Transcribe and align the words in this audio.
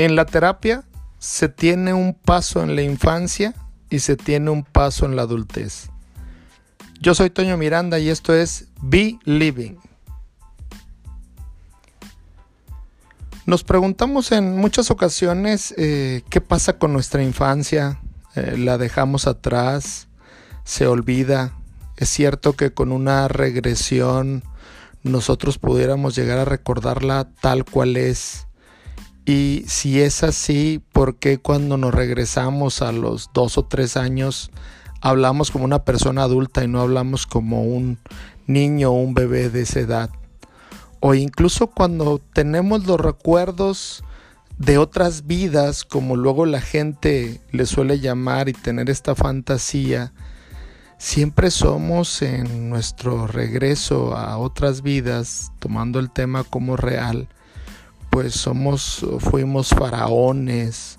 En 0.00 0.16
la 0.16 0.24
terapia 0.24 0.84
se 1.18 1.50
tiene 1.50 1.92
un 1.92 2.14
paso 2.14 2.62
en 2.62 2.74
la 2.74 2.80
infancia 2.80 3.54
y 3.90 3.98
se 3.98 4.16
tiene 4.16 4.48
un 4.48 4.64
paso 4.64 5.04
en 5.04 5.14
la 5.14 5.20
adultez. 5.20 5.90
Yo 7.02 7.14
soy 7.14 7.28
Toño 7.28 7.58
Miranda 7.58 7.98
y 7.98 8.08
esto 8.08 8.32
es 8.32 8.68
Be 8.80 9.18
Living. 9.24 9.74
Nos 13.44 13.62
preguntamos 13.62 14.32
en 14.32 14.56
muchas 14.56 14.90
ocasiones 14.90 15.74
eh, 15.76 16.22
qué 16.30 16.40
pasa 16.40 16.78
con 16.78 16.94
nuestra 16.94 17.22
infancia, 17.22 18.00
eh, 18.36 18.56
la 18.56 18.78
dejamos 18.78 19.26
atrás, 19.26 20.08
se 20.64 20.86
olvida. 20.86 21.52
Es 21.98 22.08
cierto 22.08 22.54
que 22.54 22.72
con 22.72 22.90
una 22.90 23.28
regresión 23.28 24.44
nosotros 25.02 25.58
pudiéramos 25.58 26.16
llegar 26.16 26.38
a 26.38 26.46
recordarla 26.46 27.28
tal 27.42 27.66
cual 27.66 27.98
es. 27.98 28.46
Y 29.24 29.64
si 29.66 30.00
es 30.00 30.22
así, 30.22 30.82
¿por 30.92 31.16
qué 31.16 31.38
cuando 31.38 31.76
nos 31.76 31.94
regresamos 31.94 32.82
a 32.82 32.92
los 32.92 33.30
dos 33.32 33.58
o 33.58 33.64
tres 33.64 33.96
años 33.96 34.50
hablamos 35.02 35.50
como 35.50 35.64
una 35.64 35.84
persona 35.84 36.22
adulta 36.22 36.64
y 36.64 36.68
no 36.68 36.80
hablamos 36.80 37.26
como 37.26 37.62
un 37.62 37.98
niño 38.46 38.90
o 38.90 39.00
un 39.00 39.14
bebé 39.14 39.50
de 39.50 39.62
esa 39.62 39.80
edad? 39.80 40.10
O 41.00 41.14
incluso 41.14 41.68
cuando 41.68 42.20
tenemos 42.32 42.86
los 42.86 43.00
recuerdos 43.00 44.04
de 44.58 44.76
otras 44.76 45.26
vidas, 45.26 45.84
como 45.84 46.16
luego 46.16 46.44
la 46.44 46.60
gente 46.60 47.40
le 47.50 47.64
suele 47.64 47.98
llamar 47.98 48.50
y 48.50 48.52
tener 48.52 48.90
esta 48.90 49.14
fantasía, 49.14 50.12
siempre 50.98 51.50
somos 51.50 52.20
en 52.20 52.68
nuestro 52.68 53.26
regreso 53.26 54.14
a 54.14 54.36
otras 54.36 54.82
vidas, 54.82 55.50
tomando 55.58 55.98
el 55.98 56.10
tema 56.10 56.44
como 56.44 56.76
real, 56.76 57.28
pues 58.10 58.34
somos, 58.34 59.04
fuimos 59.20 59.68
faraones, 59.70 60.98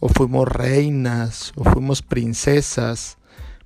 o 0.00 0.08
fuimos 0.08 0.48
reinas, 0.48 1.52
o 1.56 1.64
fuimos 1.64 2.02
princesas, 2.02 3.18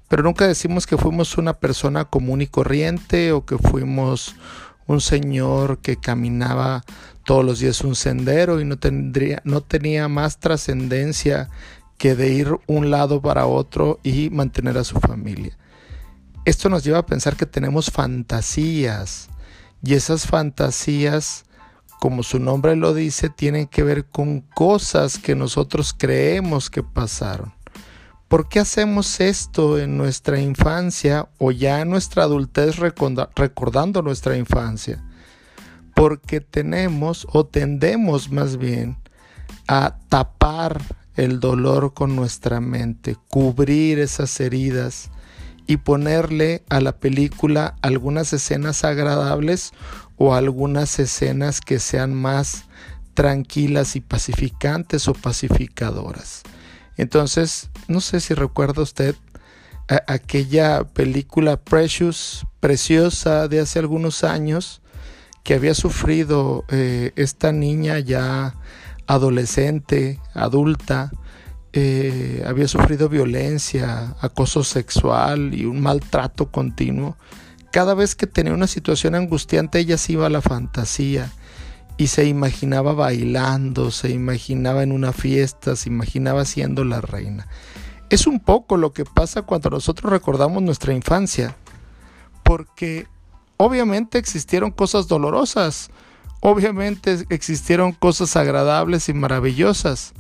pero 0.09 0.23
nunca 0.23 0.47
decimos 0.47 0.87
que 0.87 0.99
fuimos 0.99 1.39
una 1.39 1.55
persona 1.55 2.05
común 2.05 2.43
y 2.43 2.47
corriente, 2.47 3.33
o 3.33 3.45
que 3.45 3.59
fuimos 3.59 4.37
un 4.87 5.01
señor 5.01 5.79
que 5.79 5.97
caminaba 5.97 6.85
todos 7.25 7.45
los 7.45 7.59
días 7.59 7.81
un 7.81 7.97
sendero 7.97 8.61
y 8.61 8.65
no, 8.65 8.79
tendría, 8.79 9.41
no 9.45 9.61
tenía 9.61 10.09
más 10.09 10.39
trascendencia 10.39 11.49
que 11.99 12.15
de 12.15 12.33
ir 12.33 12.57
un 12.67 12.91
lado 12.91 13.21
para 13.21 13.47
otro 13.47 13.99
y 14.03 14.31
mantener 14.31 14.79
a 14.79 14.85
su 14.85 15.01
familia. 15.01 15.57
Esto 16.45 16.69
nos 16.69 16.85
lleva 16.85 16.99
a 16.99 17.07
pensar 17.07 17.35
que 17.37 17.47
tenemos 17.47 17.91
fantasías 17.91 19.29
y 19.83 19.95
esas 19.95 20.27
fantasías, 20.27 21.46
como 22.07 22.23
su 22.23 22.39
nombre 22.39 22.77
lo 22.77 22.95
dice, 22.95 23.31
tienen 23.31 23.67
que 23.67 23.83
ver 23.83 24.05
con 24.05 24.41
cosas 24.41 25.19
que 25.19 25.35
nosotros 25.35 25.93
creemos 25.93 26.71
que 26.71 26.85
pasaron. 26.85 27.53
¿Por 28.29 28.49
qué 28.49 28.61
hacemos 28.61 29.19
esto 29.19 29.77
en 29.77 29.97
nuestra 29.99 30.39
infancia 30.39 31.29
o 31.39 31.51
ya 31.51 31.81
en 31.81 31.91
nuestra 31.91 32.23
adultez 32.23 32.77
recordando 32.77 34.03
nuestra 34.03 34.37
infancia? 34.37 35.03
Porque 35.97 36.41
tenemos 36.41 37.27
o 37.33 37.45
tendemos 37.45 38.31
más 38.31 38.57
bien 38.57 38.99
a 39.67 39.99
tapar 40.09 40.81
el 41.17 41.41
dolor 41.41 41.93
con 41.93 42.15
nuestra 42.15 42.61
mente, 42.61 43.17
cubrir 43.29 43.99
esas 43.99 44.39
heridas 44.39 45.11
y 45.67 45.79
ponerle 45.79 46.63
a 46.69 46.81
la 46.81 47.01
película 47.01 47.75
algunas 47.83 48.33
escenas 48.33 48.85
agradables 48.85 49.73
o 50.17 50.35
algunas 50.35 50.99
escenas 50.99 51.61
que 51.61 51.79
sean 51.79 52.15
más 52.15 52.65
tranquilas 53.15 53.97
y 53.97 54.01
pacificantes 54.01 55.09
o 55.09 55.15
pacificadoras. 55.15 56.43
Entonces, 56.97 57.71
no 57.89 58.01
sé 58.01 58.21
si 58.21 58.35
recuerda 58.35 58.83
usted 58.83 59.15
aquella 60.07 60.85
película 60.85 61.57
Precious, 61.57 62.47
preciosa 62.61 63.49
de 63.49 63.61
hace 63.61 63.79
algunos 63.79 64.25
años, 64.25 64.83
que 65.45 65.55
había 65.55 65.75
sufrido 65.75 66.65
eh, 66.71 67.13
esta 67.15 67.53
niña 67.53 68.01
ya 68.01 68.55
adolescente, 69.07 70.19
adulta, 70.35 71.13
eh, 71.73 72.43
había 72.47 72.67
sufrido 72.67 73.09
violencia, 73.09 74.17
acoso 74.21 74.65
sexual 74.65 75.55
y 75.55 75.67
un 75.67 75.81
maltrato 75.81 76.51
continuo, 76.51 77.17
cada 77.77 77.93
vez 77.93 78.15
que 78.15 78.27
tenía 78.27 78.55
una 78.55 78.69
situación 78.69 79.15
angustiante 79.15 79.79
ella 79.79 79.99
se 79.99 80.15
iba 80.15 80.25
a 80.25 80.31
la 80.31 80.41
fantasía 80.41 81.31
y 81.99 82.07
se 82.07 82.25
imaginaba 82.25 82.95
bailando, 82.95 83.91
se 83.91 84.09
imaginaba 84.09 84.83
en 84.83 84.93
una 84.93 85.13
fiesta, 85.13 85.77
se 85.77 85.91
imaginaba 85.91 86.47
siendo 86.47 86.85
la 86.85 87.03
reina. 87.03 87.47
Es 88.09 88.27
un 88.27 88.41
poco 88.41 88.79
lo 88.79 88.95
que 88.95 89.05
pasa 89.05 89.43
cuando 89.43 89.69
nosotros 89.69 90.11
recordamos 90.11 90.63
nuestra 90.63 90.95
infancia, 90.95 91.55
porque 92.45 93.07
obviamente 93.59 94.17
existieron 94.17 94.71
cosas 94.71 95.07
dolorosas, 95.07 95.91
obviamente 96.41 97.27
existieron 97.29 97.93
cosas 97.93 98.37
agradables 98.37 99.11
y 99.11 99.13
maravillosas, 99.13 100.15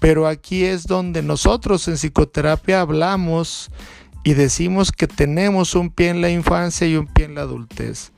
pero 0.00 0.26
aquí 0.26 0.64
es 0.64 0.86
donde 0.86 1.22
nosotros 1.22 1.88
en 1.88 1.94
psicoterapia 1.94 2.82
hablamos 2.82 3.70
y 4.24 4.34
decimos 4.34 4.90
que 4.90 5.06
tenemos 5.06 5.74
un 5.74 5.90
pie 5.90 6.08
en 6.08 6.22
la 6.22 6.30
infancia 6.30 6.86
y 6.86 6.96
un 6.96 7.06
pie 7.06 7.26
en 7.26 7.34
la 7.34 7.42
adultez. 7.42 8.12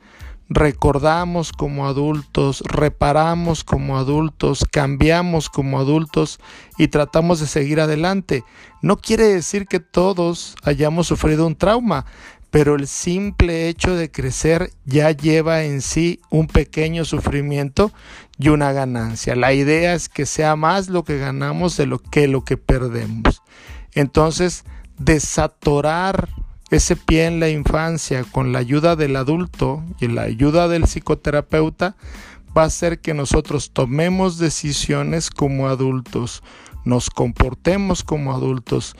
Recordamos 0.49 1.51
como 1.51 1.87
adultos, 1.87 2.63
reparamos 2.65 3.65
como 3.65 3.97
adultos, 3.97 4.65
cambiamos 4.71 5.49
como 5.49 5.77
adultos 5.77 6.39
y 6.77 6.87
tratamos 6.87 7.41
de 7.41 7.47
seguir 7.47 7.81
adelante. 7.81 8.45
No 8.81 8.95
quiere 8.95 9.25
decir 9.25 9.67
que 9.67 9.81
todos 9.81 10.55
hayamos 10.63 11.07
sufrido 11.07 11.45
un 11.45 11.57
trauma, 11.57 12.05
pero 12.49 12.75
el 12.75 12.87
simple 12.87 13.67
hecho 13.67 13.93
de 13.97 14.09
crecer 14.09 14.71
ya 14.85 15.11
lleva 15.11 15.63
en 15.63 15.81
sí 15.81 16.21
un 16.29 16.47
pequeño 16.47 17.03
sufrimiento 17.03 17.91
y 18.39 18.47
una 18.47 18.71
ganancia. 18.71 19.35
La 19.35 19.51
idea 19.51 19.95
es 19.95 20.07
que 20.07 20.25
sea 20.25 20.55
más 20.55 20.87
lo 20.87 21.03
que 21.03 21.17
ganamos 21.17 21.75
de 21.75 21.87
lo 21.87 21.99
que 21.99 22.29
lo 22.29 22.45
que 22.45 22.55
perdemos. 22.55 23.43
Entonces, 23.93 24.63
desatorar 24.97 26.29
ese 26.69 26.95
pie 26.95 27.25
en 27.25 27.39
la 27.39 27.49
infancia 27.49 28.23
con 28.23 28.51
la 28.51 28.59
ayuda 28.59 28.95
del 28.95 29.15
adulto 29.15 29.83
y 29.99 30.07
la 30.07 30.23
ayuda 30.23 30.67
del 30.67 30.83
psicoterapeuta 30.83 31.95
va 32.57 32.63
a 32.63 32.67
hacer 32.67 32.99
que 32.99 33.13
nosotros 33.13 33.71
tomemos 33.71 34.37
decisiones 34.37 35.29
como 35.29 35.67
adultos, 35.67 36.43
nos 36.83 37.09
comportemos 37.09 38.03
como 38.03 38.33
adultos 38.33 38.95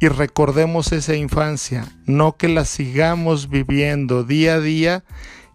y 0.00 0.08
recordemos 0.08 0.90
esa 0.90 1.14
infancia, 1.14 1.86
no 2.06 2.36
que 2.36 2.48
la 2.48 2.64
sigamos 2.64 3.48
viviendo 3.48 4.24
día 4.24 4.54
a 4.54 4.60
día 4.60 5.04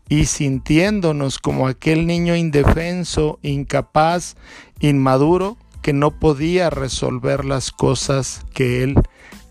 y 0.08 0.26
sintiéndonos 0.26 1.38
como 1.38 1.68
aquel 1.68 2.08
niño 2.08 2.34
indefenso, 2.36 3.40
incapaz, 3.42 4.38
inmaduro, 4.80 5.58
que 5.82 5.92
no 5.92 6.18
podía 6.18 6.70
resolver 6.70 7.44
las 7.44 7.72
cosas 7.72 8.46
que 8.54 8.84
él 8.84 8.96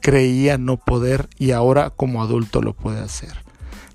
creía 0.06 0.56
no 0.56 0.76
poder 0.76 1.28
y 1.36 1.50
ahora 1.50 1.90
como 1.90 2.22
adulto 2.22 2.62
lo 2.62 2.74
puede 2.74 3.00
hacer. 3.00 3.42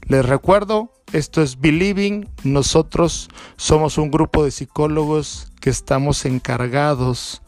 Les 0.10 0.26
recuerdo, 0.26 0.92
esto 1.14 1.42
es 1.42 1.62
Believing, 1.62 2.28
nosotros 2.44 3.30
somos 3.56 3.98
un 3.98 4.12
grupo 4.12 4.44
de 4.44 4.52
psicólogos 4.52 5.54
que 5.62 5.70
estamos 5.70 6.26
encargados 6.26 7.42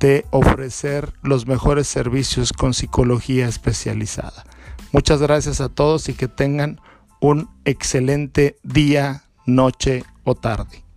de 0.00 0.24
ofrecer 0.30 1.12
los 1.20 1.46
mejores 1.46 1.86
servicios 1.86 2.54
con 2.54 2.72
psicología 2.72 3.46
especializada. 3.46 4.46
Muchas 4.90 5.20
gracias 5.20 5.60
a 5.60 5.68
todos 5.68 6.08
y 6.08 6.14
que 6.14 6.28
tengan 6.28 6.80
un 7.20 7.50
excelente 7.66 8.56
día, 8.62 9.24
noche 9.44 10.02
o 10.24 10.34
tarde. 10.34 10.87